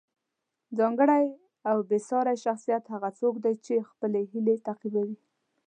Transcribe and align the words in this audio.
ځانګړی 0.77 1.25
او 1.69 1.77
بې 1.89 1.99
ساری 2.09 2.35
شخصیت 2.45 2.83
هغه 2.93 3.09
څوک 3.19 3.35
دی 3.45 3.55
چې 3.65 3.87
خپلې 3.89 4.21
هیلې 4.31 4.55
تعقیبوي. 4.65 5.17